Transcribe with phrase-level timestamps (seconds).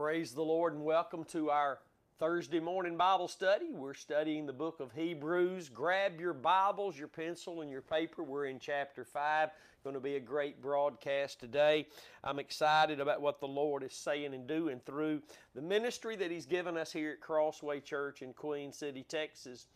[0.00, 1.78] Praise the Lord and welcome to our
[2.18, 3.66] Thursday morning Bible study.
[3.70, 5.68] We're studying the book of Hebrews.
[5.68, 8.22] Grab your Bibles, your pencil, and your paper.
[8.22, 9.50] We're in chapter 5.
[9.84, 11.86] Going to be a great broadcast today.
[12.24, 15.20] I'm excited about what the Lord is saying and doing through
[15.54, 19.66] the ministry that He's given us here at Crossway Church in Queen City, Texas.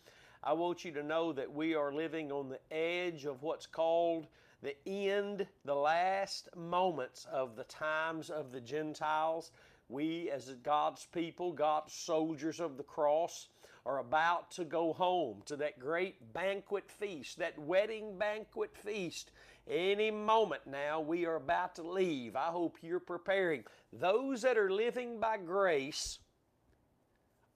[0.43, 4.29] I want you to know that we are living on the edge of what's called
[4.63, 9.53] the end, the last moments of the times of the Gentiles.
[9.89, 13.49] We, as God's people, God's soldiers of the cross,
[13.87, 19.31] are about to go home to that great banquet feast, that wedding banquet feast.
[19.69, 22.35] Any moment now, we are about to leave.
[22.37, 23.65] I hope you're preparing.
[23.93, 26.19] Those that are living by grace,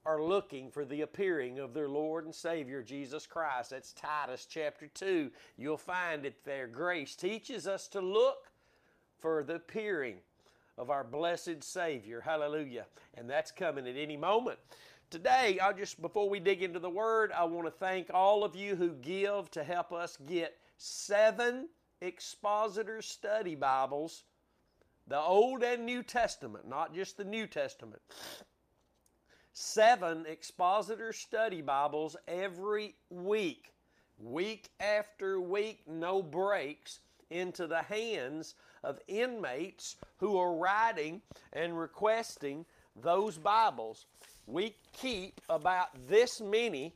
[0.09, 3.71] are looking for the appearing of their Lord and Savior Jesus Christ.
[3.71, 5.30] That's Titus chapter 2.
[5.59, 6.66] You'll find it there.
[6.66, 8.51] Grace teaches us to look
[9.19, 10.16] for the appearing
[10.78, 12.20] of our blessed Savior.
[12.20, 12.87] Hallelujah.
[13.14, 14.59] And that's coming at any moment.
[15.10, 18.54] Today, I'll just, before we dig into the Word, I want to thank all of
[18.54, 21.68] you who give to help us get seven
[22.01, 24.24] expositor study Bibles,
[25.07, 28.02] the Old and New Testament, not just the New Testament.
[29.54, 33.73] Seven expositor study Bibles every week,
[34.18, 38.54] week after week, no breaks into the hands
[38.85, 42.65] of inmates who are writing and requesting
[43.01, 44.07] those Bibles.
[44.47, 46.95] We keep about this many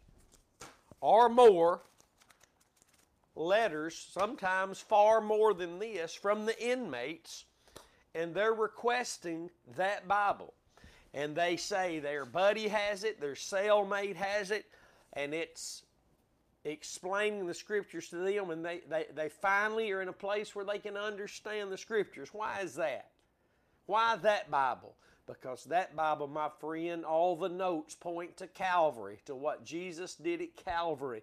[1.01, 1.81] or more
[3.35, 7.45] letters, sometimes far more than this, from the inmates,
[8.15, 10.53] and they're requesting that Bible.
[11.15, 14.65] And they say their buddy has it, their cellmate has it,
[15.13, 15.83] and it's
[16.65, 20.65] explaining the scriptures to them and they, they, they finally are in a place where
[20.65, 22.29] they can understand the scriptures.
[22.33, 23.12] Why is that?
[23.87, 24.95] Why that Bible?
[25.27, 30.41] Because that Bible, my friend, all the notes point to Calvary, to what Jesus did
[30.41, 31.23] at Calvary.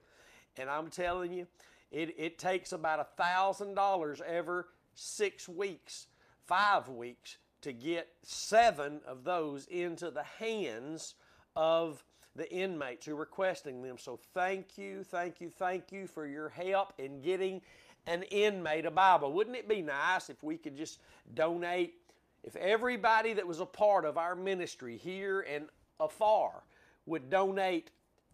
[0.57, 1.47] And I'm telling you,
[1.91, 4.63] it, it takes about a thousand dollars every
[4.95, 6.07] six weeks,
[6.45, 11.15] five weeks, to get seven of those into the hands
[11.55, 12.03] of
[12.35, 13.97] the inmates who are requesting them.
[13.97, 17.61] So thank you, thank you, thank you for your help in getting
[18.07, 19.33] an inmate a Bible.
[19.33, 20.99] Wouldn't it be nice if we could just
[21.33, 21.95] donate,
[22.43, 25.65] if everybody that was a part of our ministry here and
[25.99, 26.63] afar
[27.05, 27.91] would donate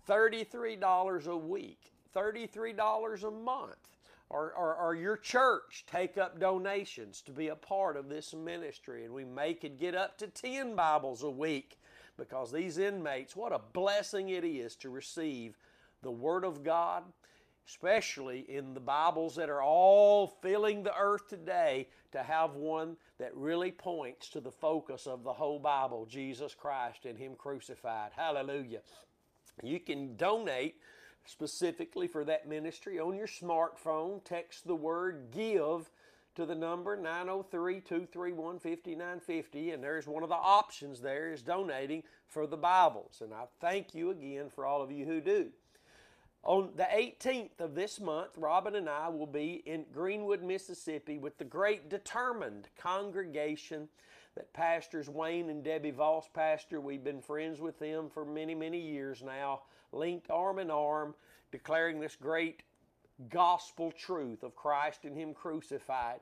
[0.07, 3.75] $33 a week, $33 a month,
[4.29, 9.05] or, or, or, your church take up donations to be a part of this ministry,
[9.05, 11.77] and we may could get up to 10 Bibles a week
[12.17, 15.57] because these inmates, what a blessing it is to receive
[16.01, 17.03] the Word of God,
[17.67, 23.35] especially in the Bibles that are all filling the earth today, to have one that
[23.35, 28.11] really points to the focus of the whole Bible Jesus Christ and Him crucified.
[28.15, 28.81] Hallelujah.
[29.63, 30.75] You can donate
[31.25, 34.23] specifically for that ministry on your smartphone.
[34.23, 35.89] Text the word give
[36.35, 42.57] to the number 903-231-5950 and there's one of the options there is donating for the
[42.57, 45.51] Bibles and I thank you again for all of you who do.
[46.45, 51.39] On the 18th of this month, Robin and I will be in Greenwood, Mississippi with
[51.39, 53.89] the great determined congregation
[54.35, 56.79] that pastors Wayne and Debbie Voss pastor.
[56.79, 59.61] We've been friends with them for many, many years now,
[59.91, 61.15] linked arm in arm,
[61.51, 62.61] declaring this great
[63.29, 66.19] gospel truth of Christ and Him crucified.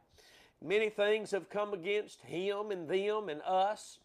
[0.63, 3.99] Many things have come against Him and them and us,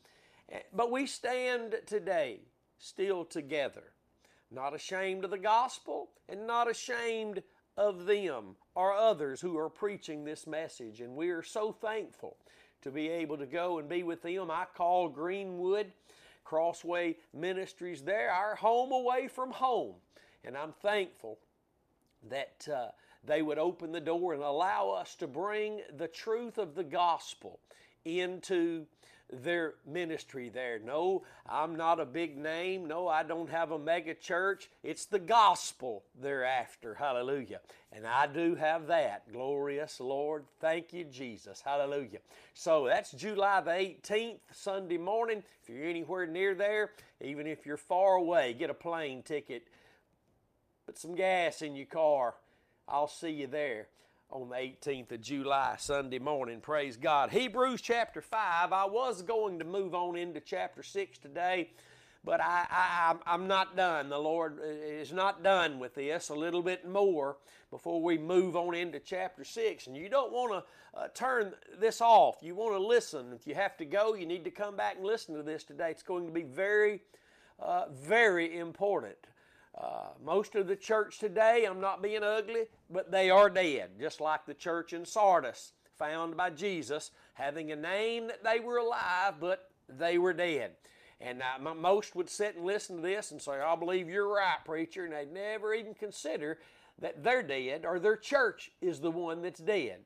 [0.50, 2.41] eh, but we stand today
[2.77, 3.93] still together,
[4.51, 7.43] not ashamed of the gospel and not ashamed
[7.77, 11.01] of them or others who are preaching this message.
[11.01, 12.37] And we are so thankful
[12.83, 14.51] to be able to go and be with them.
[14.51, 15.93] I call Greenwood
[16.45, 19.97] Crossway Ministries there, our home away from home.
[20.45, 21.39] And I'm thankful
[22.29, 22.89] that uh,
[23.25, 27.61] they would open the door and allow us to bring the truth of the gospel
[28.05, 28.87] into
[29.31, 30.79] their ministry there.
[30.79, 32.87] No, I'm not a big name.
[32.88, 34.70] No, I don't have a mega church.
[34.82, 36.94] It's the gospel they're after.
[36.94, 37.61] Hallelujah.
[37.93, 39.31] And I do have that.
[39.32, 40.44] Glorious Lord.
[40.61, 41.62] Thank you, Jesus.
[41.64, 42.19] Hallelujah.
[42.55, 45.43] So that's July the 18th, Sunday morning.
[45.62, 49.64] If you're anywhere near there, even if you're far away, get a plane ticket
[50.88, 52.35] Put some gas in your car.
[52.88, 53.88] I'll see you there
[54.31, 56.61] on the 18th of July, Sunday morning.
[56.61, 57.31] Praise God.
[57.31, 58.73] Hebrews chapter 5.
[58.75, 61.71] I was going to move on into chapter 6 today,
[62.25, 64.11] but I, I, I'm not done.
[64.11, 66.29] The Lord is not done with this.
[66.29, 67.39] A little bit more
[67.71, 69.87] before we move on into chapter 6.
[69.87, 72.37] And you don't want to uh, turn this off.
[72.43, 73.33] You want to listen.
[73.33, 75.91] If you have to go, you need to come back and listen to this today.
[75.91, 77.01] It's going to be very,
[77.59, 79.17] uh, very important.
[79.81, 84.21] Uh, most of the church today, I'm not being ugly, but they are dead, just
[84.21, 89.35] like the church in Sardis, found by Jesus, having a name that they were alive,
[89.41, 90.73] but they were dead.
[91.21, 94.59] And uh, most would sit and listen to this and say, I believe you're right,
[94.65, 96.59] preacher, and they'd never even consider
[97.01, 100.01] that they're dead or their church is the one that's dead.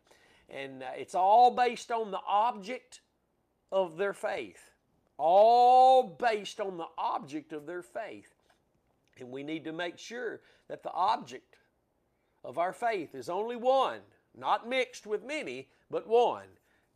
[0.51, 3.01] And uh, it's all based on the object
[3.71, 4.71] of their faith.
[5.17, 8.32] All based on the object of their faith.
[9.19, 11.57] And we need to make sure that the object
[12.45, 14.01] of our faith is only one,
[14.37, 16.47] not mixed with many, but one.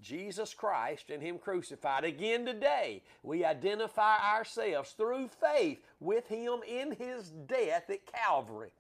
[0.01, 2.05] Jesus Christ and Him crucified.
[2.05, 8.73] Again today, we identify ourselves through faith with Him in His death at Calvary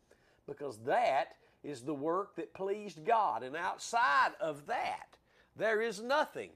[0.46, 3.42] because that is the work that pleased God.
[3.42, 5.16] And outside of that,
[5.56, 6.50] there is nothing,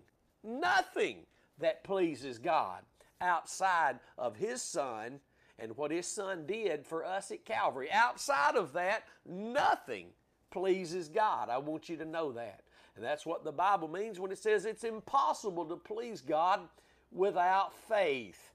[0.44, 1.26] nothing
[1.58, 2.82] that pleases God
[3.20, 5.20] outside of His Son
[5.60, 7.90] and what His Son did for us at Calvary.
[7.92, 10.06] Outside of that, nothing
[10.50, 11.48] pleases God.
[11.48, 12.62] I want you to know that.
[12.96, 16.60] And that's what the Bible means when it says it's impossible to please God
[17.12, 18.52] without faith.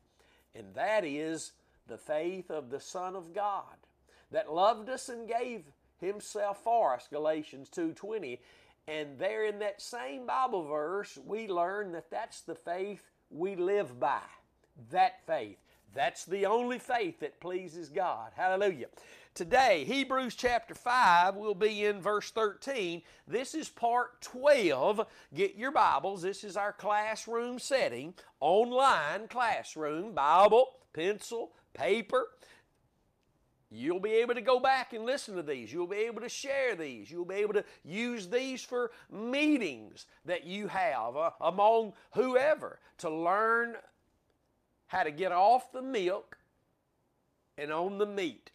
[0.53, 1.51] And that is
[1.87, 3.63] the faith of the Son of God
[4.31, 5.63] that loved us and gave
[5.99, 8.39] himself for us, Galatians 2:20.
[8.87, 13.99] And there in that same Bible verse, we learn that that's the faith we live
[13.99, 14.21] by.
[14.91, 15.57] That faith.
[15.95, 18.31] That's the only faith that pleases God.
[18.35, 18.87] Hallelujah.
[19.33, 23.01] Today, Hebrews chapter 5 will be in verse 13.
[23.27, 25.07] This is part 12.
[25.33, 26.21] Get your Bibles.
[26.21, 32.27] This is our classroom setting, online classroom, Bible, pencil, paper.
[33.71, 35.71] You'll be able to go back and listen to these.
[35.71, 37.09] You'll be able to share these.
[37.09, 43.09] You'll be able to use these for meetings that you have uh, among whoever to
[43.09, 43.75] learn
[44.87, 46.37] how to get off the milk
[47.57, 48.51] and on the meat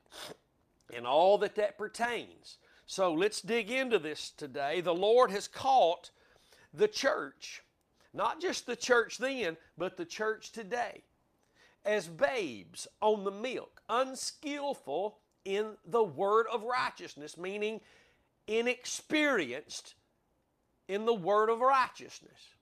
[0.94, 2.58] and all that that pertains.
[2.86, 4.80] So let's dig into this today.
[4.80, 6.10] The Lord has caught
[6.74, 7.62] the church,
[8.12, 11.02] not just the church then, but the church today,
[11.84, 17.80] as babes on the milk, unskillful in the word of righteousness, meaning
[18.46, 19.94] inexperienced
[20.88, 22.54] in the word of righteousness.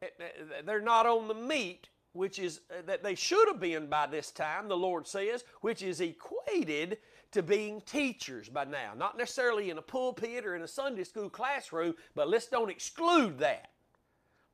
[0.00, 3.86] Eh, eh, they're not on the meat, which is uh, that they should have been
[3.86, 6.98] by this time, the Lord says, which is equated
[7.32, 8.92] to being teachers by now.
[8.96, 13.38] Not necessarily in a pulpit or in a Sunday school classroom, but let's don't exclude
[13.38, 13.70] that.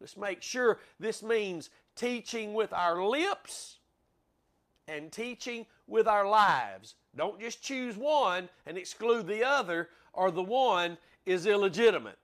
[0.01, 3.79] Let's make sure this means teaching with our lips
[4.89, 6.97] and teaching with our lives.
[7.17, 12.19] Don't just choose one and exclude the other, or the one is illegitimate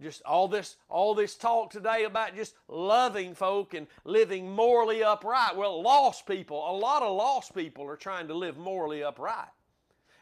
[0.00, 5.56] just all this all this talk today about just loving folk and living morally upright.
[5.56, 9.48] Well lost people a lot of lost people are trying to live morally upright.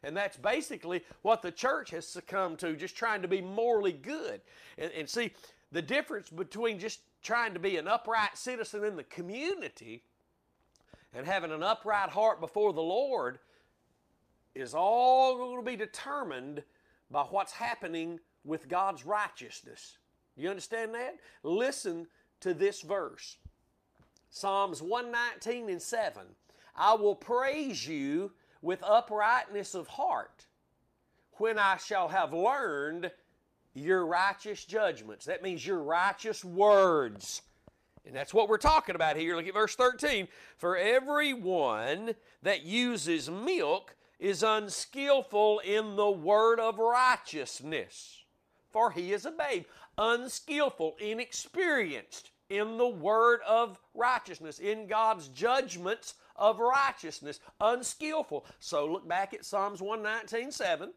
[0.03, 4.41] And that's basically what the church has succumbed to just trying to be morally good.
[4.79, 5.33] And, and see
[5.73, 10.05] the difference between just trying to be an upright citizen in the community
[11.13, 13.39] and having an upright heart before the lord
[14.55, 16.63] is all going to be determined
[17.11, 19.99] by what's happening with God's righteousness.
[20.37, 21.17] You understand that?
[21.43, 22.07] Listen
[22.41, 23.37] to this verse
[24.31, 26.23] Psalms 119 and 7.
[26.75, 30.47] I will praise you with uprightness of heart
[31.39, 33.11] when I shall have learned
[33.73, 35.25] your righteous judgments.
[35.25, 37.43] That means your righteous words.
[38.05, 39.37] And that's what we're talking about here.
[39.37, 40.29] Look at verse 13.
[40.59, 48.16] For everyone that uses milk is unskillful in the word of righteousness
[48.77, 49.65] for he is a babe,
[49.97, 58.45] unskillful, inexperienced in the word of righteousness, in God's judgments of righteousness, unskillful.
[58.61, 60.93] So look back at Psalms 119 7.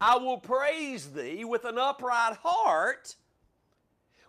[0.00, 3.14] I will praise thee with an upright heart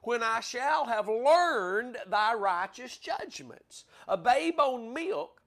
[0.03, 3.85] when I shall have learned thy righteous judgments.
[4.07, 5.41] A babe on milk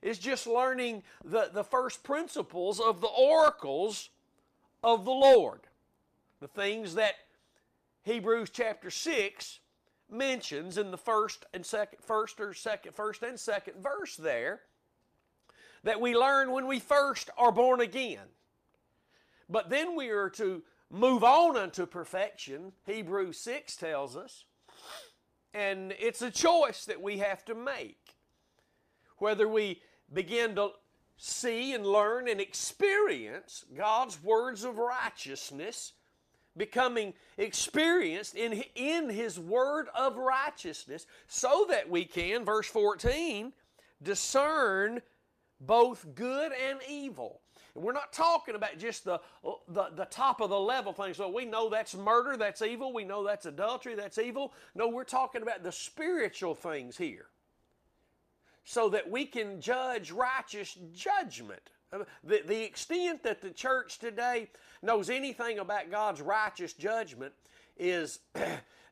[0.00, 4.08] is just learning the, the first principles of the oracles
[4.82, 5.68] of the Lord
[6.42, 7.14] the things that
[8.02, 9.60] Hebrews chapter 6
[10.10, 14.62] mentions in the first and second first or second first and second verse there
[15.84, 18.26] that we learn when we first are born again.
[19.48, 24.44] But then we are to move on unto perfection, Hebrews 6 tells us,
[25.54, 28.16] And it's a choice that we have to make.
[29.18, 29.80] Whether we
[30.12, 30.70] begin to
[31.16, 35.92] see and learn and experience God's words of righteousness,
[36.56, 43.52] becoming experienced in, in His word of righteousness, so that we can, verse 14,
[44.02, 45.00] discern
[45.60, 47.40] both good and evil.
[47.74, 49.20] And we're not talking about just the,
[49.68, 51.16] the, the top of the level things.
[51.16, 52.92] So we know that's murder, that's evil.
[52.92, 54.52] We know that's adultery, that's evil.
[54.74, 57.26] No, we're talking about the spiritual things here.
[58.64, 61.70] So that we can judge righteous judgment.
[62.24, 64.48] The, the extent that the church today
[64.82, 67.34] knows anything about God's righteous judgment
[67.76, 68.20] is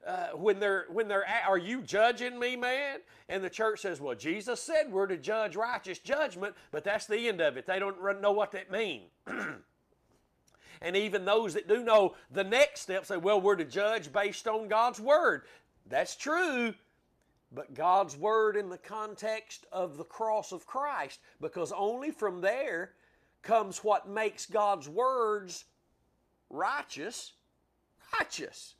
[0.07, 2.99] uh, when they're when they're are you judging me, man?
[3.28, 7.28] And the church says, well, Jesus said we're to judge righteous judgment, but that's the
[7.28, 7.66] end of it.
[7.66, 9.09] They don't know what that means.
[10.83, 14.47] and even those that do know the next step say, well, we're to judge based
[14.47, 15.42] on God's word.
[15.88, 16.75] That's true,
[17.52, 22.92] but God's word in the context of the cross of Christ, because only from there
[23.42, 25.64] comes what makes God's words
[26.49, 27.33] righteous,
[28.19, 28.75] righteous.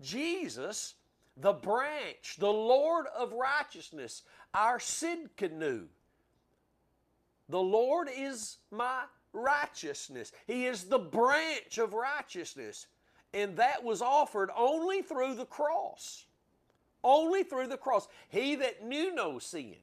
[0.00, 0.94] Jesus,
[1.36, 5.86] the branch, the Lord of righteousness, our Sidkenu.
[7.48, 10.32] The Lord is my righteousness.
[10.46, 12.86] He is the branch of righteousness.
[13.32, 16.24] And that was offered only through the cross.
[17.04, 18.08] Only through the cross.
[18.30, 19.76] He that knew no sin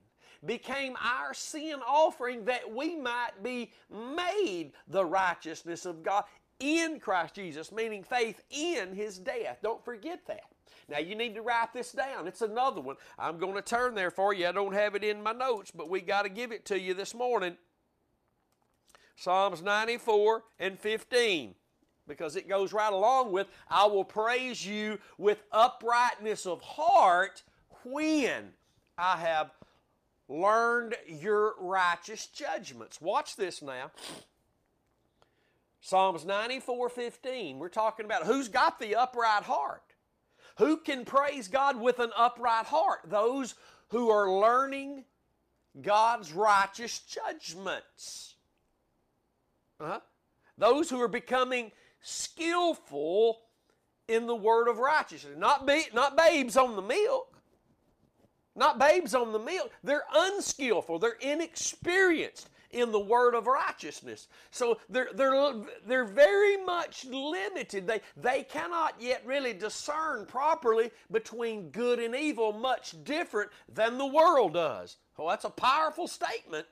[0.45, 6.23] became our sin offering that we might be made the righteousness of God
[6.59, 9.59] in Christ Jesus, meaning faith in his death.
[9.61, 10.43] Don't forget that.
[10.89, 12.27] Now you need to write this down.
[12.27, 12.95] It's another one.
[13.17, 14.47] I'm going to turn there for you.
[14.47, 16.93] I don't have it in my notes, but we got to give it to you
[16.93, 17.55] this morning.
[19.15, 21.55] Psalms 94 and 15
[22.07, 27.43] because it goes right along with I will praise you with uprightness of heart
[27.83, 28.51] when
[28.97, 29.51] I have
[30.27, 33.01] learned your righteous judgments.
[33.01, 33.91] Watch this now.
[35.81, 37.59] Psalms 94 15.
[37.59, 39.81] We're talking about who's got the upright heart.
[40.57, 42.99] Who can praise God with an upright heart?
[43.07, 43.55] Those
[43.89, 45.05] who are learning
[45.81, 48.35] God's righteous judgments.
[49.79, 49.99] Uh-huh.
[50.57, 53.39] Those who are becoming skillful
[54.07, 55.37] in the word of righteousness.
[55.37, 57.27] Not, be, not babes on the milk.
[58.55, 59.71] Not babes on the milk.
[59.83, 60.99] They're unskillful.
[60.99, 64.27] They're inexperienced in the word of righteousness.
[64.49, 65.53] So they're, they're,
[65.85, 67.87] they're very much limited.
[67.87, 74.05] They, they cannot yet really discern properly between good and evil, much different than the
[74.05, 74.97] world does.
[75.17, 76.65] Oh, that's a powerful statement.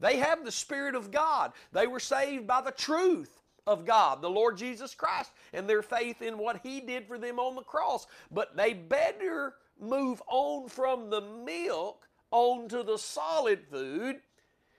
[0.00, 1.52] They have the Spirit of God.
[1.72, 6.22] They were saved by the truth of God, the Lord Jesus Christ, and their faith
[6.22, 8.06] in what He did for them on the cross.
[8.30, 14.20] But they better move on from the milk onto the solid food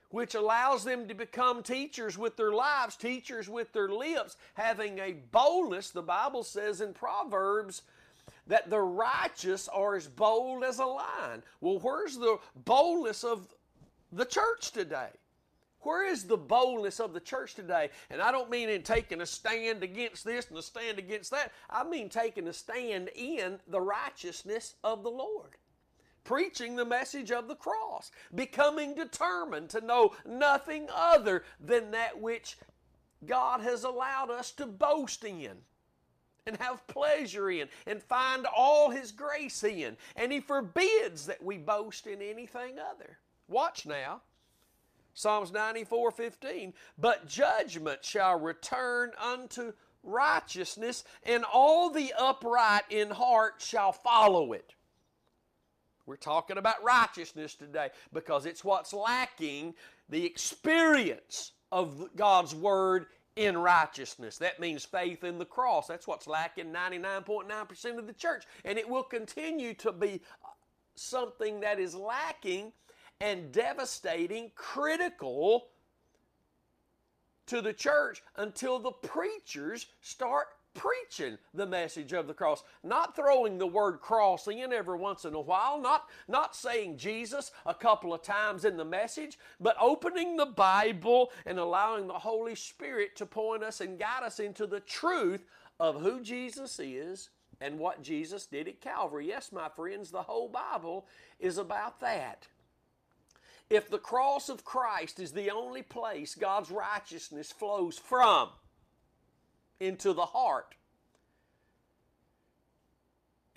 [0.10, 5.14] which allows them to become teachers with their lives, teachers with their lips, having a
[5.32, 5.90] boldness.
[5.90, 7.82] The Bible says in Proverbs
[8.48, 11.44] that the righteous are as bold as a lion.
[11.60, 13.54] Well, where's the boldness of
[14.12, 15.10] the church today?
[15.88, 17.92] Where is the boldness of the church today?
[18.10, 21.54] And I don't mean in taking a stand against this and a stand against that.
[21.70, 25.56] I mean taking a stand in the righteousness of the Lord
[26.26, 32.58] preaching the message of the cross, becoming determined to know nothing other than that which
[33.26, 35.54] God has allowed us to boast in
[36.46, 39.96] and have pleasure in and find all His grace in.
[40.18, 43.20] And He forbids that we boast in anything other.
[43.48, 44.20] Watch now.
[45.18, 46.74] Psalms 94 15.
[47.00, 54.76] But judgment shall return unto righteousness, and all the upright in heart shall follow it.
[56.06, 59.74] We're talking about righteousness today because it's what's lacking
[60.08, 64.38] the experience of God's Word in righteousness.
[64.38, 65.88] That means faith in the cross.
[65.88, 68.46] That's what's lacking 99.9% of the church.
[68.64, 70.22] And it will continue to be
[70.94, 72.72] something that is lacking
[73.20, 75.68] and devastating, critical
[77.48, 80.48] to the church until the preachers start
[80.78, 85.34] preaching the message of the cross, not throwing the word cross in every once in
[85.34, 90.38] a while, not, not saying Jesus a couple of times in the message, but opening
[90.38, 94.82] the Bible and allowing the Holy Spirit to point us and guide us into the
[94.82, 95.44] truth
[95.80, 99.28] of who Jesus is and what Jesus did at Calvary.
[99.28, 101.08] Yes, my friends, the whole Bible
[101.40, 102.48] is about that.
[103.70, 108.50] If the cross of Christ is the only place God's righteousness flows from,
[109.80, 110.76] into the heart.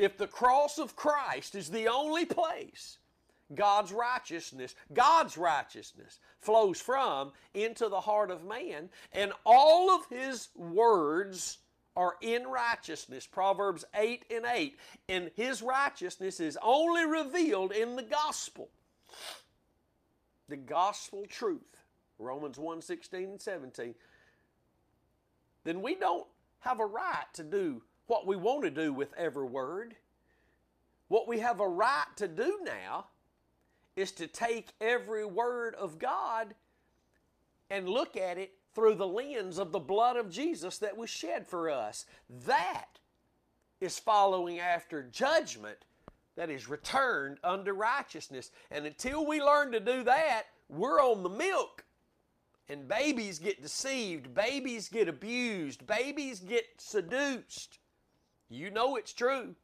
[0.01, 2.99] if the cross of Christ is the only place
[3.55, 10.49] God's righteousness, God's righteousness flows from into the heart of man, and all of his
[10.57, 11.59] words
[11.97, 13.27] are in righteousness.
[13.27, 14.79] Proverbs 8 and 8.
[15.09, 18.69] And his righteousness is only revealed in the gospel.
[20.51, 21.77] The gospel truth.
[22.19, 23.95] Romans 1 16 and 17.
[25.65, 26.27] Then we don't
[26.59, 29.95] have a right to do what we want to do with every word.
[31.07, 33.07] What we have a right to do now
[33.95, 36.55] is to take every word of God
[37.71, 41.47] and look at it through the lens of the blood of Jesus that was shed
[41.47, 42.07] for us.
[42.47, 42.99] That
[43.81, 45.85] is following after judgment
[46.41, 48.51] that is returned unto righteousness.
[48.71, 51.85] And until we learn to do that, we're on the milk.
[52.67, 57.79] And babies get deceived, babies get abused, babies get seduced.
[58.49, 59.55] You know it's true.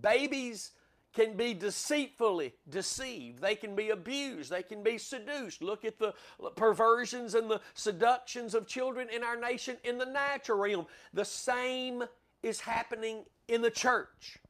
[0.00, 0.72] Babies
[1.14, 3.40] can be deceitfully deceived.
[3.40, 4.50] They can be abused.
[4.50, 5.62] They can be seduced.
[5.62, 6.12] Look at the
[6.56, 10.86] perversions and the seductions of children in our nation in the natural realm.
[11.14, 12.02] The same
[12.42, 14.40] is happening in the church.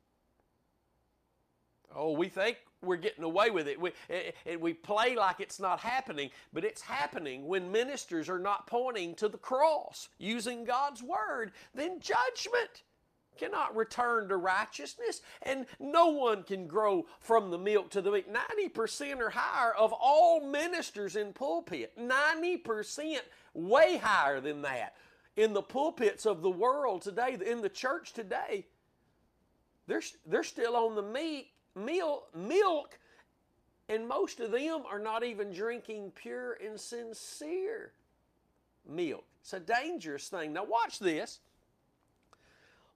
[1.96, 3.80] Oh, we think we're getting away with it.
[3.80, 8.28] We, eh, eh, and we play like it's not happening, but it's happening when ministers
[8.28, 11.52] are not pointing to the cross using God's word.
[11.74, 12.82] Then judgment
[13.38, 18.26] cannot return to righteousness, and no one can grow from the milk to the meat.
[18.32, 23.20] 90% or higher of all ministers in pulpit, 90%
[23.54, 24.94] way higher than that.
[25.36, 28.66] In the pulpits of the world today, in the church today,
[29.86, 32.98] they're, they're still on the meat, milk, milk,
[33.88, 37.92] and most of them are not even drinking pure and sincere
[38.88, 39.24] milk.
[39.40, 40.52] It's a dangerous thing.
[40.52, 41.38] Now, watch this.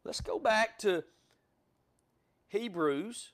[0.02, 1.04] Let's go back to
[2.48, 3.30] Hebrews.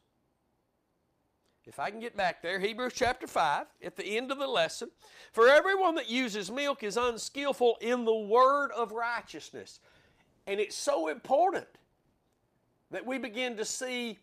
[1.65, 4.91] If I can get back there, Hebrews chapter 5, at the end of the lesson.
[5.33, 9.81] For everyone that uses milk is unskillful in the word of righteousness.
[10.47, 11.67] And it's so important
[12.91, 14.19] that we begin to see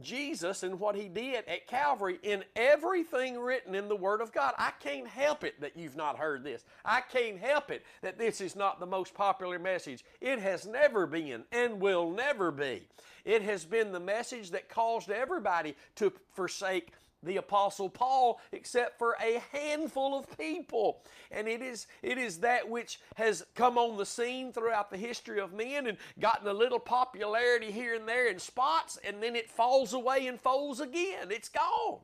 [0.00, 4.54] Jesus and what he did at Calvary in everything written in the Word of God.
[4.58, 6.64] I can't help it that you've not heard this.
[6.84, 10.04] I can't help it that this is not the most popular message.
[10.20, 12.82] It has never been and will never be.
[13.24, 19.16] It has been the message that caused everybody to forsake the apostle paul except for
[19.20, 21.02] a handful of people.
[21.30, 25.40] And it is it is that which has come on the scene throughout the history
[25.40, 29.50] of men and gotten a little popularity here and there in spots and then it
[29.50, 31.30] falls away and folds again.
[31.30, 32.00] It's gone.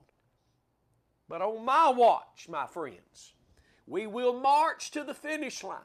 [1.28, 3.32] But on my watch my friends
[3.86, 5.80] we will march to the finish line.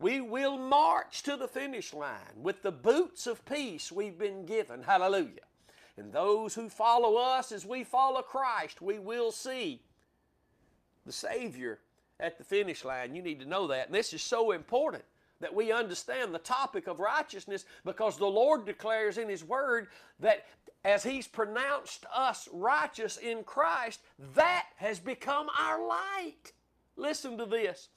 [0.00, 4.84] We will march to the finish line with the boots of peace we've been given.
[4.84, 5.47] Hallelujah
[5.98, 9.82] and those who follow us as we follow Christ, we will see
[11.04, 11.80] the Savior
[12.20, 13.14] at the finish line.
[13.14, 13.86] You need to know that.
[13.86, 15.04] And this is so important
[15.40, 19.88] that we understand the topic of righteousness because the Lord declares in His Word
[20.20, 20.46] that
[20.84, 24.00] as He's pronounced us righteous in Christ,
[24.34, 26.52] that has become our light.
[26.96, 27.88] Listen to this.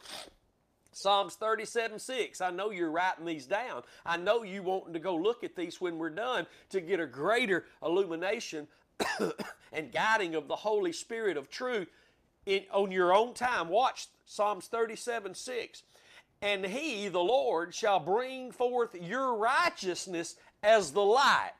[0.92, 2.42] Psalms 37 6.
[2.42, 3.84] I know you're writing these down.
[4.06, 7.06] I know you wanting to go look at these when we're done to get a
[7.06, 8.68] greater illumination
[9.72, 11.88] and guiding of the Holy Spirit of truth
[12.46, 13.70] in, on your own time.
[13.70, 15.84] Watch Psalms 37 6.
[16.42, 21.52] And he, the Lord, shall bring forth your righteousness as the light,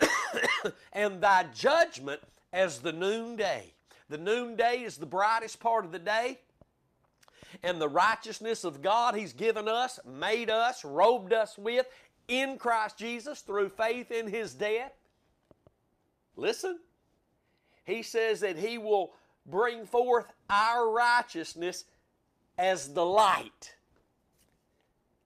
[0.92, 2.20] and thy judgment
[2.52, 3.72] as the noonday.
[4.08, 6.38] The noonday is the brightest part of the day
[7.62, 11.86] and the righteousness of God He's given us, made us, robed us with
[12.28, 14.92] in Christ Jesus through faith in His death.
[16.36, 16.78] Listen,
[17.84, 19.12] He says that He will
[19.46, 21.84] bring forth our righteousness
[22.58, 23.74] as the light.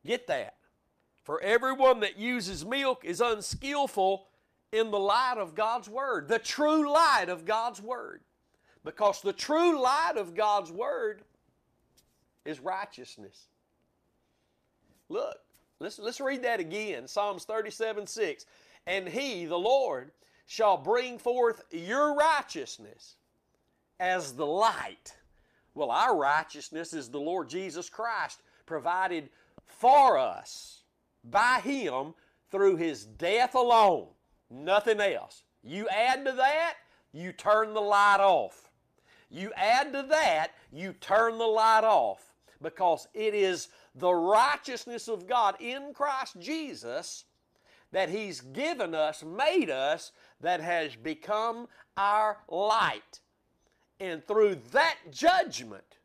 [0.05, 0.55] Get that.
[1.23, 4.27] For everyone that uses milk is unskillful
[4.73, 8.23] in the light of God's Word, the true light of God's Word.
[8.85, 11.23] Because the true light of God's Word
[12.49, 13.47] is righteousness.
[15.11, 15.37] Look,
[15.81, 18.47] let's, let's read that again Psalms 37 6.
[18.87, 20.13] And he, the Lord,
[20.47, 23.17] shall bring forth your righteousness
[24.01, 25.15] as the light.
[25.75, 29.29] Well, our righteousness is the Lord Jesus Christ provided
[29.67, 30.83] for us
[31.23, 32.15] by Him
[32.51, 34.07] through His death alone.
[34.51, 35.43] Nothing else.
[35.63, 36.77] You add to that,
[37.13, 38.71] you turn the light off.
[39.31, 42.28] You add to that, you turn the light off
[42.63, 47.25] because it is the righteousness of God in Christ Jesus
[47.93, 53.21] that He's given us, made us, that has become our light.
[54.01, 55.99] And through that judgment,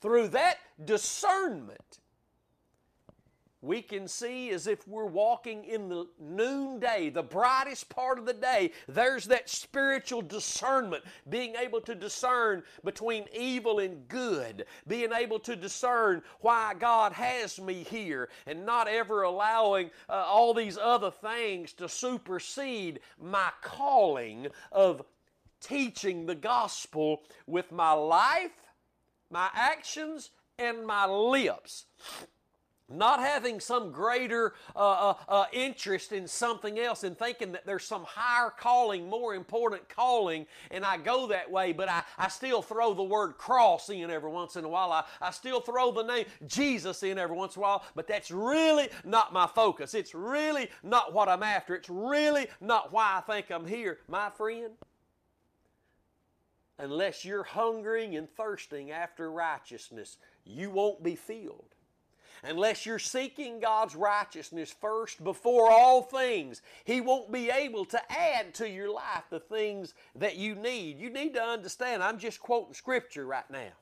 [0.00, 1.98] through that discernment,
[3.66, 8.32] we can see as if we're walking in the noonday, the brightest part of the
[8.32, 8.70] day.
[8.86, 15.56] There's that spiritual discernment, being able to discern between evil and good, being able to
[15.56, 21.72] discern why God has me here, and not ever allowing uh, all these other things
[21.74, 25.02] to supersede my calling of
[25.60, 28.52] teaching the gospel with my life,
[29.30, 31.86] my actions, and my lips
[32.88, 37.84] not having some greater uh, uh, uh, interest in something else and thinking that there's
[37.84, 42.62] some higher calling, more important calling, and I go that way, but I, I still
[42.62, 44.92] throw the word cross in every once in a while.
[44.92, 48.30] I, I still throw the name Jesus in every once in a while, but that's
[48.30, 49.94] really not my focus.
[49.94, 51.74] It's really not what I'm after.
[51.74, 53.98] It's really not why I think I'm here.
[54.06, 54.70] My friend,
[56.78, 61.75] unless you're hungering and thirsting after righteousness, you won't be filled
[62.42, 68.54] unless you're seeking God's righteousness first before all things, He won't be able to add
[68.54, 70.98] to your life the things that you need.
[70.98, 73.72] You need to understand, I'm just quoting Scripture right now.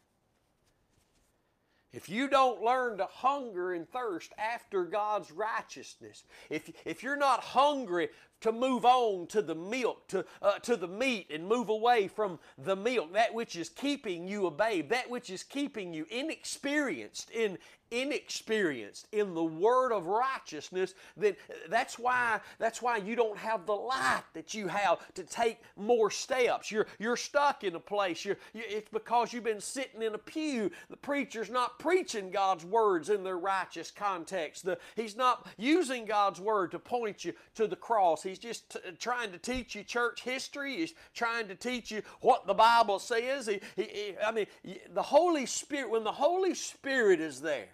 [1.95, 7.39] If you don't learn to hunger and thirst after God's righteousness, if, if you're not
[7.39, 8.09] hungry
[8.41, 12.39] to move on to the milk, to, uh, to the meat, and move away from
[12.59, 17.31] the milk, that which is keeping you a babe, that which is keeping you inexperienced
[17.31, 17.57] in,
[17.95, 21.37] inexperienced in the word of righteousness, then
[21.69, 26.11] that's why that's why you don't have the light that you have to take more
[26.11, 26.71] steps.
[26.71, 28.25] You're you're stuck in a place.
[28.25, 30.71] You're, you, it's because you've been sitting in a pew.
[30.91, 34.65] The preacher's not preaching God's words in their righteous context.
[34.65, 38.23] The, he's not using God's word to point you to the cross.
[38.25, 40.79] He's just t- trying to teach you church history.
[40.79, 43.47] He's trying to teach you what the Bible says.
[43.47, 44.47] He, he, he, I mean,
[44.93, 45.91] the Holy Spirit.
[45.91, 47.69] When the Holy Spirit is there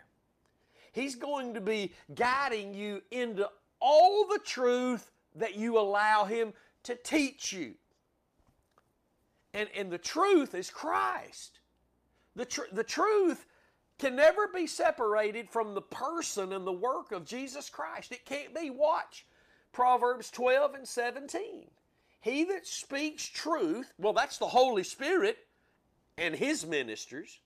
[0.92, 3.48] He's going to be guiding you into
[3.80, 6.52] all the truth that you allow Him
[6.84, 7.74] to teach you.
[9.54, 11.60] And, and the truth is Christ.
[12.36, 13.46] The, tr- the truth
[13.98, 18.12] can never be separated from the person and the work of Jesus Christ.
[18.12, 18.70] It can't be.
[18.70, 19.26] Watch
[19.72, 21.70] Proverbs 12 and 17.
[22.20, 25.38] He that speaks truth, well, that's the Holy Spirit
[26.18, 27.40] and His ministers.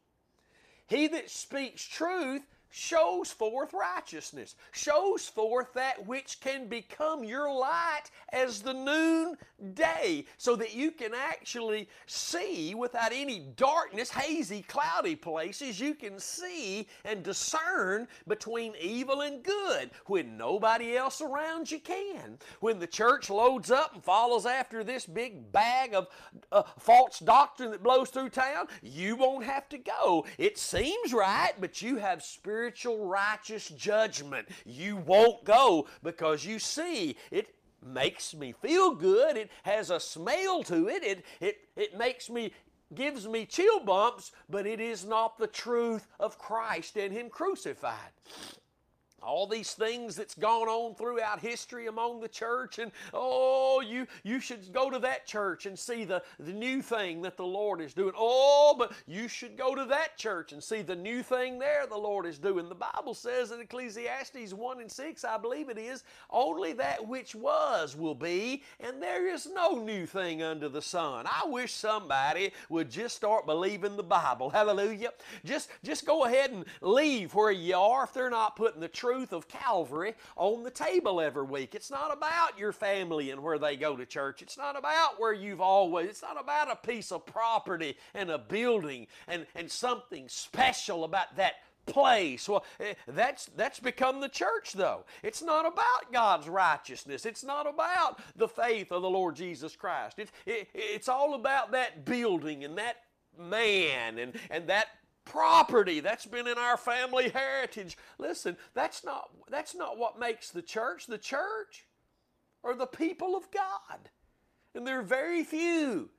[0.86, 2.42] He that speaks truth
[2.76, 10.56] shows forth righteousness, shows forth that which can become your light as the noonday, so
[10.56, 15.78] that you can actually see without any darkness, hazy, cloudy places.
[15.78, 22.38] You can see and discern between evil and good when nobody else around you can.
[22.58, 26.08] When the church loads up and follows after this big bag of
[26.50, 30.26] uh, false doctrine that blows through town, you won't have to go.
[30.38, 34.48] It seems right, but you have spiritual spiritual righteous judgment.
[34.64, 37.48] You won't go because you see it
[37.84, 39.36] makes me feel good.
[39.36, 41.04] It has a smell to it.
[41.04, 42.52] It, it, it makes me
[42.94, 48.12] gives me chill bumps, but it is not the truth of Christ and Him crucified
[49.24, 54.40] all these things that's gone on throughout history among the church and oh you you
[54.40, 57.94] should go to that church and see the, the new thing that the lord is
[57.94, 58.12] doing.
[58.16, 61.96] Oh but you should go to that church and see the new thing there the
[61.96, 62.68] lord is doing.
[62.68, 67.34] The bible says in ecclesiastes 1 and 6 i believe it is only that which
[67.34, 71.26] was will be and there is no new thing under the sun.
[71.26, 74.50] I wish somebody would just start believing the bible.
[74.50, 75.12] Hallelujah.
[75.44, 79.13] Just just go ahead and leave where you are if they're not putting the truth
[79.14, 81.76] truth of Calvary on the table every week.
[81.76, 84.42] It's not about your family and where they go to church.
[84.42, 88.38] It's not about where you've always, it's not about a piece of property and a
[88.38, 91.54] building and, and something special about that
[91.86, 92.48] place.
[92.48, 95.04] Well, eh, that's that's become the church though.
[95.22, 97.24] It's not about God's righteousness.
[97.24, 100.18] It's not about the faith of the Lord Jesus Christ.
[100.18, 102.96] It's it, it's all about that building and that
[103.38, 104.86] man and and that
[105.24, 107.96] property that's been in our family heritage.
[108.18, 111.86] Listen that's not that's not what makes the church the church
[112.62, 114.10] are the people of god.
[114.74, 116.10] And there are very few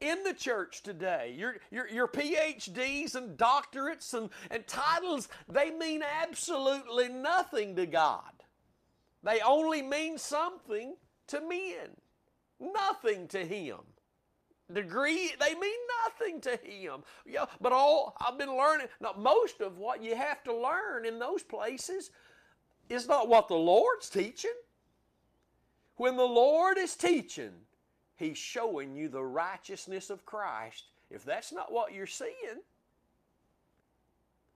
[0.00, 1.34] in the church today.
[1.36, 8.32] Your, your, your phds and doctorates and, and titles they mean absolutely nothing to god.
[9.22, 10.96] They only mean something
[11.28, 11.96] to men
[12.60, 13.78] nothing to him
[14.72, 19.78] degree they mean nothing to him yeah but all i've been learning now most of
[19.78, 22.10] what you have to learn in those places
[22.88, 24.50] is not what the lord's teaching
[25.96, 27.52] when the Lord is teaching,
[28.16, 30.84] He's showing you the righteousness of Christ.
[31.10, 32.62] If that's not what you're seeing,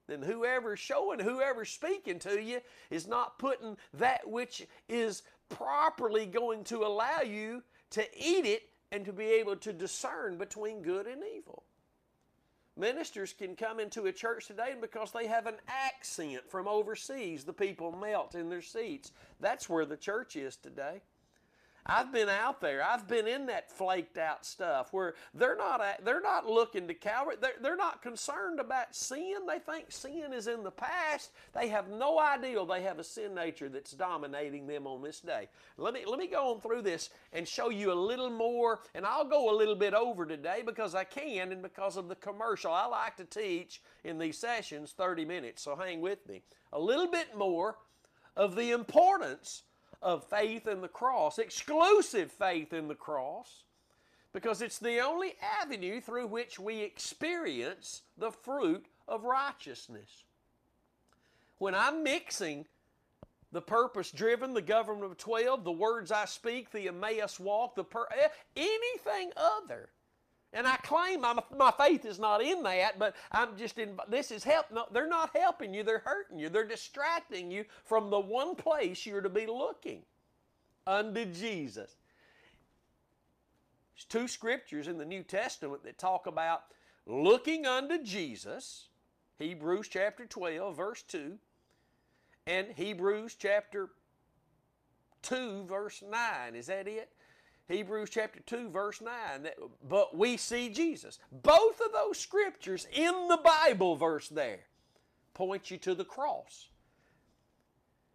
[0.06, 6.64] then whoever's showing, whoever's speaking to you is not putting that which is properly going
[6.64, 11.22] to allow you to eat it and to be able to discern between good and
[11.36, 11.62] evil.
[12.76, 17.44] Ministers can come into a church today and because they have an accent from overseas,
[17.44, 19.12] the people melt in their seats.
[19.38, 21.02] That's where the church is today.
[21.86, 22.82] I've been out there.
[22.84, 27.36] I've been in that flaked out stuff where they're not they're not looking to Calvary.
[27.40, 29.46] They're, they're not concerned about sin.
[29.46, 31.30] They think sin is in the past.
[31.54, 35.48] They have no idea they have a sin nature that's dominating them on this day.
[35.76, 38.80] Let me let me go on through this and show you a little more.
[38.94, 42.16] And I'll go a little bit over today because I can and because of the
[42.16, 42.72] commercial.
[42.72, 46.42] I like to teach in these sessions 30 minutes, so hang with me.
[46.72, 47.78] A little bit more
[48.36, 49.62] of the importance
[50.02, 53.64] of faith in the cross, exclusive faith in the cross,
[54.32, 60.24] because it's the only avenue through which we experience the fruit of righteousness.
[61.58, 62.66] When I'm mixing
[63.52, 67.84] the purpose driven, the government of 12, the words I speak, the Emmaus walk, the
[67.84, 69.90] per- eh, anything other
[70.52, 74.30] and I claim my, my faith is not in that, but I'm just in, this
[74.30, 74.66] is help.
[74.72, 76.48] No, they're not helping you, they're hurting you.
[76.48, 80.02] They're distracting you from the one place you're to be looking
[80.86, 81.94] unto Jesus.
[83.94, 86.64] There's two scriptures in the New Testament that talk about
[87.06, 88.88] looking unto Jesus,
[89.38, 91.38] Hebrews chapter 12, verse 2,
[92.46, 93.90] and Hebrews chapter
[95.22, 96.56] 2, verse 9.
[96.56, 97.12] Is that it?
[97.70, 99.48] Hebrews chapter 2, verse 9.
[99.88, 101.18] But we see Jesus.
[101.30, 104.60] Both of those scriptures in the Bible verse there
[105.34, 106.68] point you to the cross.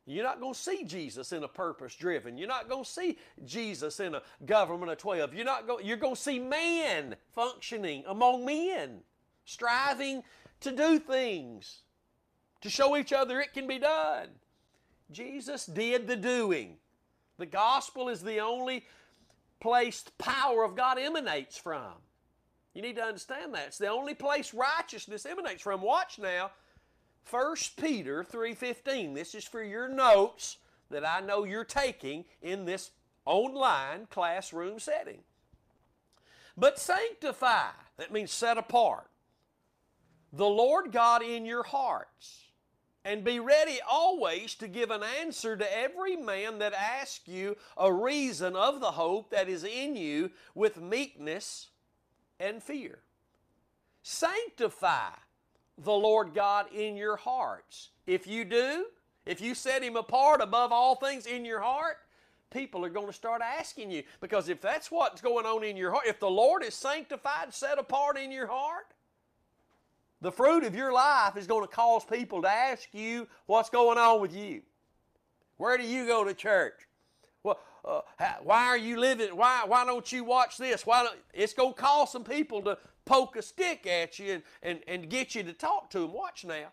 [0.05, 2.37] You're not going to see Jesus in a purpose driven.
[2.37, 5.33] You're not going to see Jesus in a government of 12.
[5.33, 8.99] You're not going you're going to see man functioning among men,
[9.45, 10.21] striving
[10.59, 11.81] to do things
[12.61, 14.29] to show each other it can be done.
[15.11, 16.77] Jesus did the doing.
[17.37, 18.85] The gospel is the only
[19.65, 21.93] place the power of God emanates from.
[22.75, 23.67] You need to understand that.
[23.67, 25.81] It's the only place righteousness emanates from.
[25.81, 26.51] Watch now.
[27.27, 29.15] 1 Peter 3:15.
[29.15, 30.57] This is for your notes
[30.91, 32.91] that I know you're taking in this
[33.25, 35.23] online classroom setting.
[36.55, 39.09] But sanctify, that means set apart,
[40.31, 42.44] the Lord God in your hearts
[43.05, 47.93] and be ready always to give an answer to every man that asks you a
[47.93, 51.67] reason of the hope that is in you with meekness
[52.39, 52.99] and fear.
[54.01, 55.11] Sanctify
[55.77, 57.89] the Lord God in your hearts.
[58.07, 58.85] If you do,
[59.25, 61.97] if you set Him apart above all things in your heart,
[62.49, 64.01] people are going to start asking you.
[64.19, 67.77] Because if that's what's going on in your heart, if the Lord is sanctified, set
[67.77, 68.85] apart in your heart,
[70.21, 73.97] the fruit of your life is going to cause people to ask you what's going
[73.97, 74.61] on with you.
[75.57, 76.87] Where do you go to church?
[77.43, 78.01] Well, uh,
[78.43, 79.35] why are you living?
[79.35, 80.85] Why, why don't you watch this?
[80.85, 84.43] Why don't, it's going to cause some people to poke a stick at you and,
[84.63, 86.13] and, and get you to talk to them.
[86.13, 86.69] Watch now.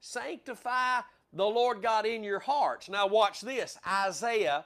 [0.00, 1.00] Sanctify
[1.32, 2.88] the Lord God in your hearts.
[2.88, 4.64] Now, watch this Isaiah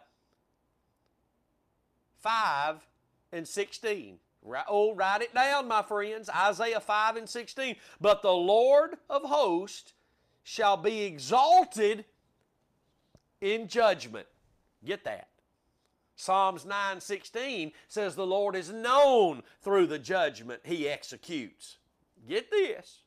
[2.20, 2.76] 5
[3.32, 4.18] and 16.
[4.68, 6.30] Oh, write it down, my friends.
[6.30, 7.76] Isaiah 5 and 16.
[8.00, 9.92] But the Lord of hosts
[10.42, 12.04] shall be exalted
[13.40, 14.26] in judgment.
[14.84, 15.28] Get that.
[16.16, 21.78] Psalms 9:16 says the Lord is known through the judgment he executes.
[22.28, 22.98] Get this.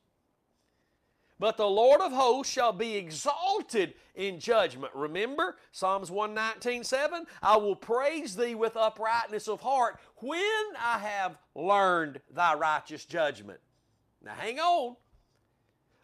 [1.38, 4.92] But the Lord of hosts shall be exalted in judgment.
[4.94, 7.26] Remember Psalms 119 7?
[7.42, 10.40] I will praise thee with uprightness of heart when
[10.78, 13.58] I have learned thy righteous judgment.
[14.22, 14.96] Now hang on.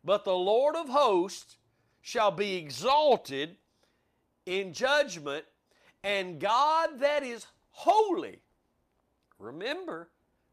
[0.05, 1.57] But the Lord of hosts
[2.01, 3.57] shall be exalted
[4.47, 5.45] in judgment,
[6.03, 8.40] and God that is holy.
[9.38, 10.09] Remember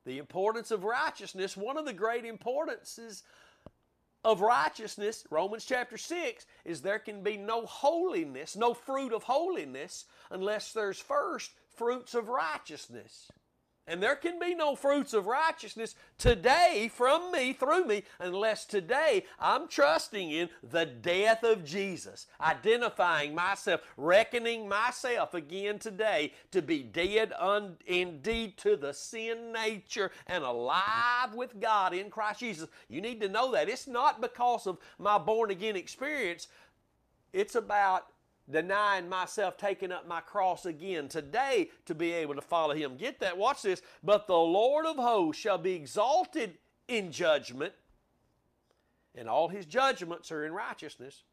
[0.05, 1.57] the importance of righteousness.
[1.57, 3.23] One of the great importances
[4.23, 10.05] of righteousness, Romans chapter 6, is there can be no holiness, no fruit of holiness,
[10.29, 13.31] unless there's first fruits of righteousness.
[13.89, 19.23] And there can be no fruits of righteousness today from me, through me, unless today
[19.39, 26.83] I'm trusting in the death of Jesus, identifying myself, reckoning myself again today to be
[26.83, 32.67] dead un- indeed to the sin nature and alive with God in Christ Jesus.
[32.89, 33.69] You need to know that.
[33.69, 36.49] It's not because of my born again experience,
[37.31, 38.07] it's about
[38.49, 42.97] denying myself, taking up my cross again today to be able to follow him.
[42.97, 43.37] Get that?
[43.37, 43.81] Watch this.
[44.03, 46.57] But the Lord of hosts shall be exalted
[46.87, 47.73] in judgment,
[49.15, 51.23] and all his judgments are in righteousness.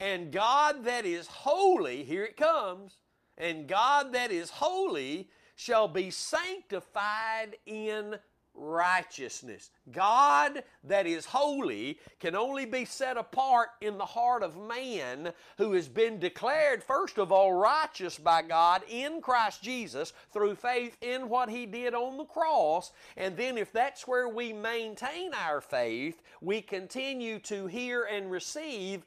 [0.00, 2.96] And God that is holy, here it comes,
[3.38, 8.16] and God that is holy shall be sanctified in
[8.54, 9.70] righteousness.
[9.90, 15.72] God that is holy can only be set apart in the heart of man who
[15.72, 21.28] has been declared, first of all, righteous by God in Christ Jesus through faith in
[21.28, 22.92] what He did on the cross.
[23.16, 29.04] And then, if that's where we maintain our faith, we continue to hear and receive.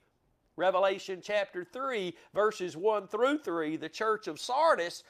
[0.55, 5.03] Revelation chapter 3, verses 1 through 3, the church of Sardis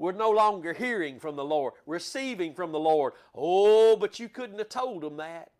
[0.00, 3.12] were no longer hearing from the Lord, receiving from the Lord.
[3.34, 5.50] Oh, but you couldn't have told them that.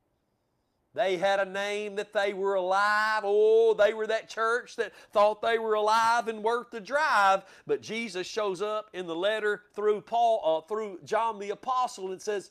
[0.94, 3.20] They had a name that they were alive.
[3.22, 7.44] Oh, they were that church that thought they were alive and worth the drive.
[7.66, 12.20] But Jesus shows up in the letter through Paul, uh, through John the apostle, and
[12.20, 12.50] says,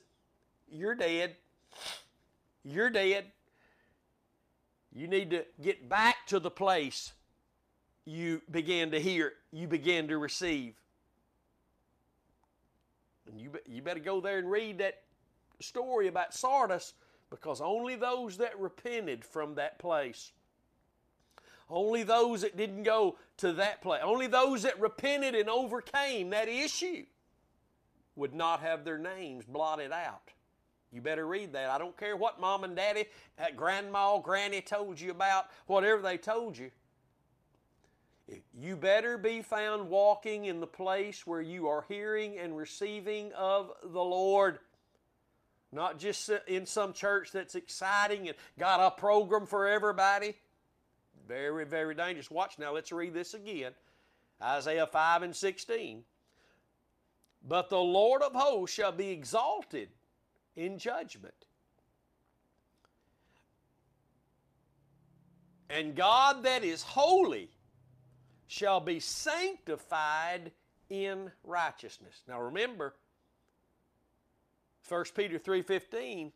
[0.70, 1.38] "You're dead.
[2.64, 3.32] You're dead.
[4.94, 7.14] You need to get back to the place
[8.06, 10.76] you began to hear, you began to receive."
[13.30, 15.02] And you, you better go there and read that
[15.60, 16.94] story about Sardis
[17.30, 20.32] because only those that repented from that place,
[21.70, 26.50] only those that didn't go to that place, only those that repented and overcame that
[26.50, 27.06] issue
[28.16, 30.32] would not have their names blotted out.
[30.92, 31.70] You better read that.
[31.70, 33.06] I don't care what mom and daddy,
[33.56, 36.72] grandma, granny told you about, whatever they told you.
[38.54, 43.72] You better be found walking in the place where you are hearing and receiving of
[43.84, 44.60] the Lord.
[45.72, 50.36] Not just in some church that's exciting and got a program for everybody.
[51.28, 52.32] Very, very dangerous.
[52.32, 53.72] Watch now, let's read this again.
[54.42, 56.04] Isaiah 5 and 16.
[57.48, 59.90] But the Lord of hosts shall be exalted
[60.56, 61.34] in judgment.
[65.70, 67.50] And God that is holy
[68.50, 70.52] shall be sanctified
[70.90, 72.24] in righteousness.
[72.28, 72.96] Now remember,
[74.88, 76.34] 1 Peter 3:15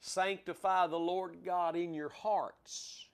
[0.00, 3.06] sanctify the Lord God in your hearts.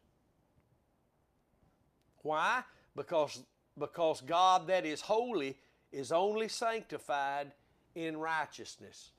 [2.22, 2.62] Why?
[2.94, 3.42] Because
[3.76, 5.58] because God that is holy
[5.90, 7.52] is only sanctified
[7.96, 9.10] in righteousness.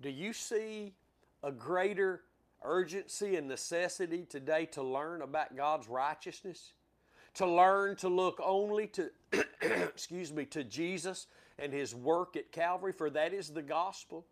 [0.00, 0.96] Do you see
[1.44, 2.24] a greater
[2.62, 6.72] urgency and necessity today to learn about God's righteousness?
[7.34, 9.10] To learn to look only to,
[9.60, 11.26] excuse me, to Jesus
[11.58, 14.26] and His work at Calvary, for that is the gospel.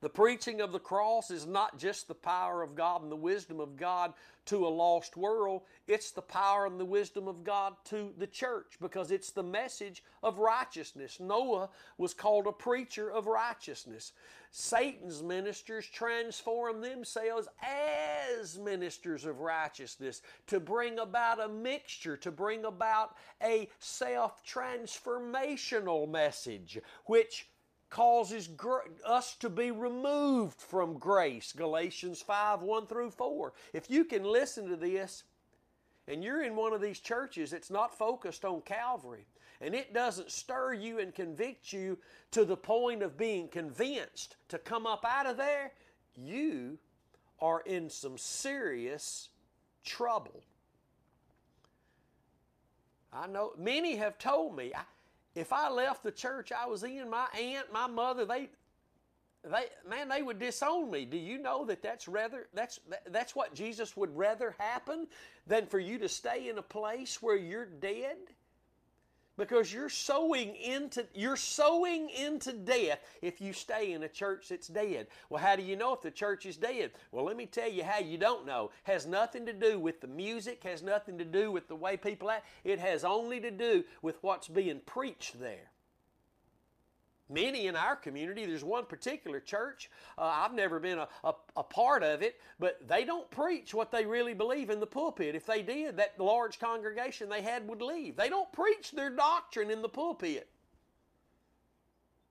[0.00, 3.58] The preaching of the cross is not just the power of God and the wisdom
[3.58, 4.12] of God
[4.46, 8.78] to a lost world, it's the power and the wisdom of God to the church
[8.80, 11.18] because it's the message of righteousness.
[11.18, 14.12] Noah was called a preacher of righteousness.
[14.52, 22.64] Satan's ministers transform themselves as ministers of righteousness to bring about a mixture, to bring
[22.64, 27.48] about a self transformational message, which
[27.90, 28.48] causes
[29.06, 31.52] us to be removed from grace.
[31.52, 33.52] Galatians 5 1 through 4.
[33.72, 35.24] If you can listen to this,
[36.06, 39.26] and you're in one of these churches that's not focused on Calvary,
[39.60, 41.98] and it doesn't stir you and convict you
[42.30, 45.72] to the point of being convinced to come up out of there,
[46.16, 46.78] you
[47.40, 49.28] are in some serious
[49.84, 50.42] trouble.
[53.12, 54.72] I know many have told me.
[54.74, 54.82] I,
[55.34, 58.48] if I left the church I was in, my aunt, my mother, they,
[59.44, 61.04] they, man, they would disown me.
[61.04, 65.06] Do you know that that's rather that's that's what Jesus would rather happen
[65.46, 68.16] than for you to stay in a place where you're dead?
[69.38, 74.68] Because you're sowing into you're sowing into death if you stay in a church that's
[74.68, 75.06] dead.
[75.30, 76.90] Well, how do you know if the church is dead?
[77.12, 78.70] Well, let me tell you how you don't know.
[78.82, 82.30] Has nothing to do with the music, has nothing to do with the way people
[82.30, 82.46] act.
[82.64, 85.70] It has only to do with what's being preached there.
[87.30, 91.62] Many in our community, there's one particular church, uh, I've never been a, a, a,
[91.62, 95.34] part of it, but they don't preach what they really believe in the pulpit.
[95.34, 98.16] If they did, that large congregation they had would leave.
[98.16, 100.48] They don't preach their doctrine in the pulpit.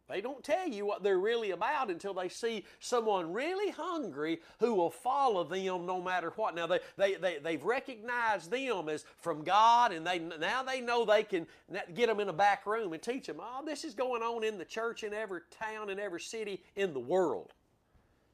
[0.09, 4.73] They don't tell you what they're really about until they see someone really hungry who
[4.73, 6.55] will follow them no matter what.
[6.55, 11.05] Now, they, they, they, they've recognized them as from God, and they now they know
[11.05, 11.45] they can
[11.93, 14.57] get them in a back room and teach them, oh, this is going on in
[14.57, 17.53] the church in every town, in every city in the world.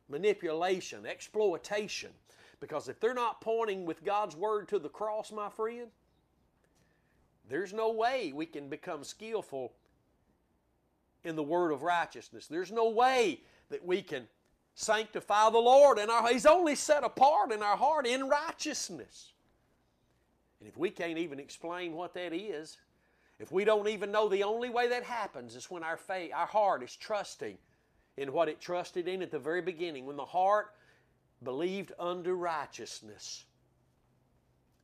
[0.10, 2.12] Manipulation, exploitation.
[2.60, 5.90] Because if they're not pointing with God's word to the cross, my friend,
[7.50, 9.74] There's no way we can become skillful
[11.24, 12.48] in the word of righteousness.
[12.48, 14.28] There's no way that we can
[14.76, 19.34] sanctify the Lord and He's only set apart in our heart in righteousness.
[20.60, 22.78] And if we can't even explain what that is,
[23.40, 26.46] if we don't even know the only way that happens is when our faith, our
[26.46, 27.58] heart is trusting
[28.16, 30.68] in what it trusted in at the very beginning, when the heart
[31.44, 33.44] believed unto righteousness.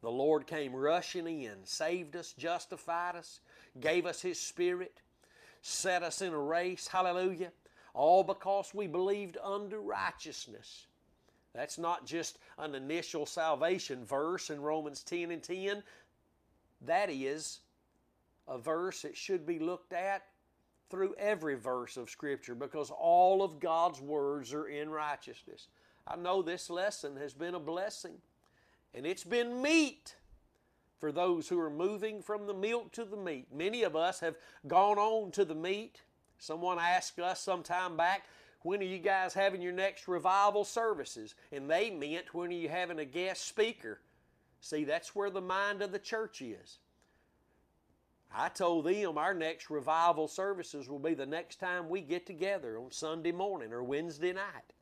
[0.02, 3.40] The Lord came rushing in, saved us, justified us,
[3.80, 5.02] gave us His Spirit,
[5.62, 6.88] set us in a race.
[6.88, 7.52] Hallelujah.
[7.94, 10.88] All because we believed unto righteousness.
[11.54, 15.84] That's not just an initial salvation verse in Romans 10 and 10.
[16.86, 17.60] That is
[18.48, 20.24] a verse that should be looked at
[20.90, 25.68] through every verse of Scripture because all of God's words are in righteousness.
[26.08, 28.16] I know this lesson has been a blessing
[28.94, 30.16] and it's been meat
[31.00, 33.48] for those who are moving from the milk to the meat.
[33.54, 34.36] Many of us have
[34.68, 36.02] gone on to the meat.
[36.38, 38.24] Someone asked us some time back,
[38.62, 41.36] when are you guys having your next revival services?
[41.52, 44.02] And they meant, when are you having a guest speaker?
[44.60, 46.80] See, that's where the mind of the church is.
[48.36, 52.78] I told them our next revival services will be the next time we get together
[52.78, 54.74] on Sunday morning or Wednesday night.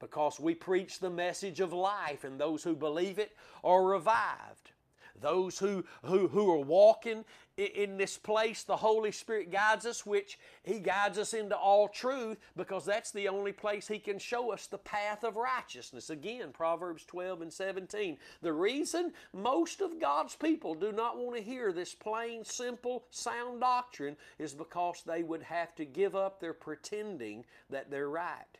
[0.00, 3.32] Because we preach the message of life, and those who believe it
[3.64, 4.72] are revived.
[5.20, 7.24] Those who, who, who are walking
[7.56, 12.38] in this place, the Holy Spirit guides us, which He guides us into all truth
[12.56, 16.10] because that's the only place He can show us the path of righteousness.
[16.10, 18.16] Again, Proverbs 12 and 17.
[18.42, 23.60] The reason most of God's people do not want to hear this plain, simple, sound
[23.60, 28.58] doctrine is because they would have to give up their pretending that they're right.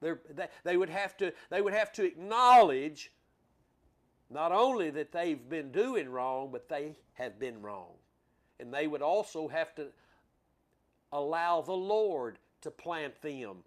[0.00, 3.12] They're, they, they, would have to, they would have to acknowledge
[4.32, 7.92] not only that they've been doing wrong, but they have been wrong.
[8.60, 9.88] And they would also have to
[11.12, 13.58] allow the Lord to plant them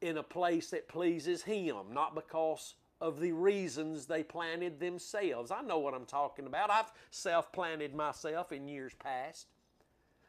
[0.00, 5.50] in a place that pleases Him, not because of the reasons they planted themselves.
[5.50, 6.70] I know what I'm talking about.
[6.70, 9.46] I've self planted myself in years past.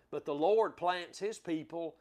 [0.09, 1.95] But the Lord plants His people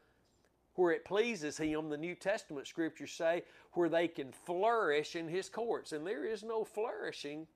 [0.77, 5.49] where it pleases Him, the New Testament scriptures say, where they can flourish in His
[5.49, 5.91] courts.
[5.91, 7.47] And there is no flourishing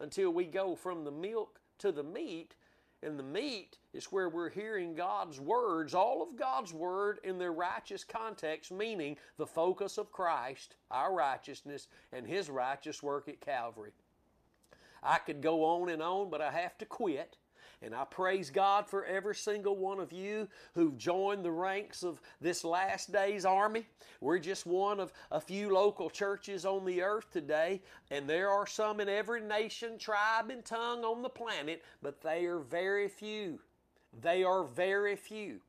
[0.00, 2.54] until we go from the milk to the meat.
[3.02, 7.52] And the meat is where we're hearing God's words, all of God's word in their
[7.52, 13.92] righteous context, meaning the focus of Christ, our righteousness, and His righteous work at Calvary.
[15.02, 17.36] I could go on and on, but I have to quit.
[17.84, 22.20] And I praise God for every single one of you who've joined the ranks of
[22.40, 23.86] this last day's army.
[24.20, 28.68] We're just one of a few local churches on the earth today, and there are
[28.68, 33.58] some in every nation, tribe, and tongue on the planet, but they are very few.
[34.20, 35.60] They are very few.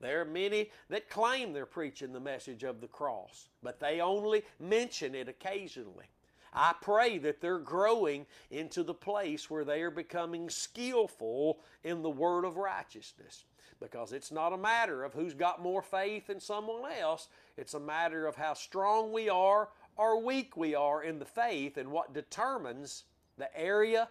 [0.00, 4.42] There are many that claim they're preaching the message of the cross, but they only
[4.58, 6.06] mention it occasionally.
[6.52, 12.10] I pray that they're growing into the place where they are becoming skillful in the
[12.10, 13.44] word of righteousness.
[13.80, 17.80] Because it's not a matter of who's got more faith than someone else, it's a
[17.80, 22.14] matter of how strong we are or weak we are in the faith, and what
[22.14, 23.04] determines
[23.36, 24.08] the area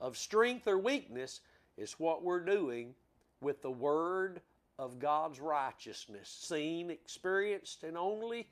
[0.00, 1.40] of strength or weakness
[1.76, 2.94] is what we're doing
[3.40, 4.40] with the Word
[4.78, 8.48] of God's righteousness, seen, experienced, and only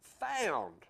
[0.00, 0.86] found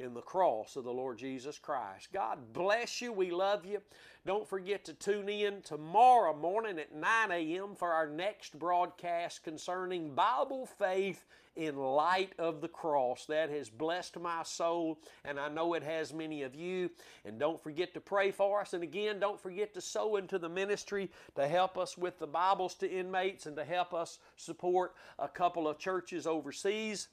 [0.00, 2.08] in the cross of the Lord Jesus Christ.
[2.12, 3.12] God bless you.
[3.12, 3.82] We love you.
[4.26, 7.74] Don't forget to tune in tomorrow morning at 9 a.m.
[7.76, 11.24] for our next broadcast concerning Bible faith
[11.56, 13.26] in light of the cross.
[13.26, 16.90] That has blessed my soul, and I know it has many of you.
[17.24, 18.72] And don't forget to pray for us.
[18.72, 22.74] And again, don't forget to sow into the ministry to help us with the Bibles
[22.76, 27.08] to inmates and to help us support a couple of churches overseas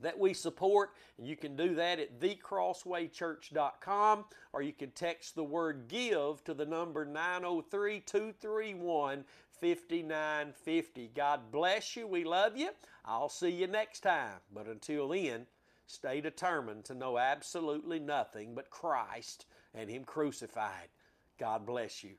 [0.00, 0.90] that we support.
[1.18, 6.54] And you can do that at thecrosswaychurch.com or you can text the word give to
[6.54, 9.24] the number 903 231
[9.60, 11.10] 5950.
[11.14, 12.06] God bless you.
[12.06, 12.70] We love you.
[13.04, 14.38] I'll see you next time.
[14.54, 15.46] But until then,
[15.86, 20.88] stay determined to know absolutely nothing but Christ and Him crucified.
[21.38, 22.12] God bless you.